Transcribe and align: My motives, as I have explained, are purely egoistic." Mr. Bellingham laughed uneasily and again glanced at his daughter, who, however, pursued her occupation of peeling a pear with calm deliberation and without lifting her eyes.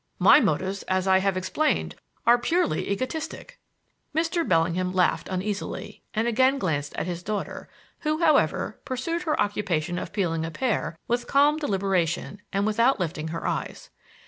My 0.17 0.39
motives, 0.39 0.81
as 0.87 1.05
I 1.07 1.19
have 1.19 1.37
explained, 1.37 1.93
are 2.25 2.39
purely 2.39 2.89
egoistic." 2.89 3.59
Mr. 4.15 4.47
Bellingham 4.49 4.91
laughed 4.91 5.29
uneasily 5.29 6.01
and 6.15 6.27
again 6.27 6.57
glanced 6.57 6.95
at 6.95 7.05
his 7.05 7.21
daughter, 7.21 7.69
who, 7.99 8.17
however, 8.17 8.79
pursued 8.83 9.21
her 9.21 9.39
occupation 9.39 9.99
of 9.99 10.11
peeling 10.11 10.43
a 10.43 10.49
pear 10.49 10.97
with 11.07 11.27
calm 11.27 11.57
deliberation 11.57 12.41
and 12.51 12.65
without 12.65 12.99
lifting 12.99 13.27
her 13.27 13.45
eyes. 13.45 13.91